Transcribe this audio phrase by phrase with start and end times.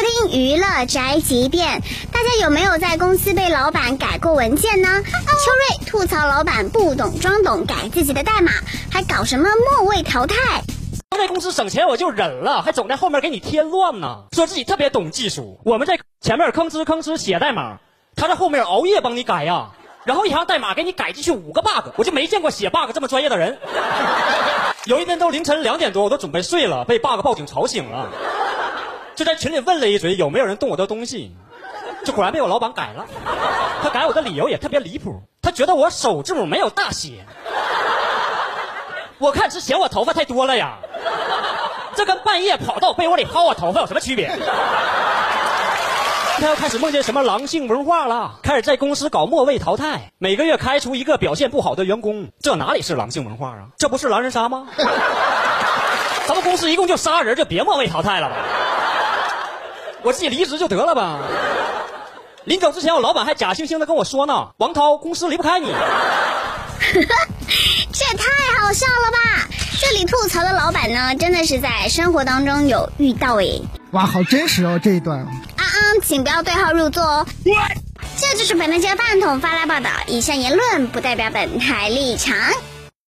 [0.00, 1.80] 听娱乐宅急便，
[2.12, 5.02] 大家有没有在公司被老板改过文件呢？
[5.02, 8.52] 秋瑞吐槽老板不懂装懂，改自己的代码，
[8.90, 10.36] 还搞什么末位淘汰？
[11.10, 15.58] 在公司省钱我就忍了，还总在后面给你添乱呢，说自己特别懂技术。
[15.64, 17.78] 我们在前面吭哧吭哧写代码，
[18.16, 19.70] 他在后面熬夜帮你改呀，
[20.04, 23.58] 然后一行代码给你改进去五个 bug，我就没见过写 bug 这么专业的人。
[24.84, 28.10] 有一天都凌晨两点多，我都准备睡了，被 bug 报警吵醒了，
[29.16, 31.34] 就在群里问了一嘴有没有人动我的东西，
[32.04, 33.06] 就果然被我老板改了。
[33.82, 37.24] 他改我的理由也特别离谱，他觉得我首字母没有大写。
[39.18, 40.76] 我看是嫌我头发太多了呀，
[41.94, 44.30] 这跟半夜跑到被窝里薅我头发有什么区别？
[46.38, 53.68] 他又开始梦见什么狼性文化了，开始在公司搞末位淘汰，每个月开除一个表现不好的员工，这哪里是狼性文化啊？
[53.78, 54.68] 这不是狼人杀吗？
[56.28, 58.36] 咱们公司一共就仨人，就别末位淘汰了吧？
[60.06, 61.18] 我自己离职就得了吧？
[62.44, 65.66] 临走之前，我老板还假惺惺的跟我说呢：“王涛，公司离不开你。
[66.78, 68.24] ”这也太
[68.60, 69.48] 好笑了吧！
[69.80, 73.60] 这里吐槽的老板呢，真的是在生活当中有遇到诶。
[73.90, 75.18] 哇，好真实哦这一段。
[75.18, 75.66] 啊啊，
[76.04, 77.26] 请不要对号入座哦。
[78.16, 82.36] 这就是本台饭桶发来报道，以上言论不代表本台立场。